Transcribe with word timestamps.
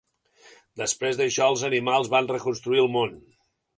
Després 0.81 1.19
d'això, 1.19 1.49
els 1.55 1.65
animals 1.69 2.09
van 2.15 2.31
reconstruir 2.33 2.83
el 2.87 2.91
món. 2.97 3.15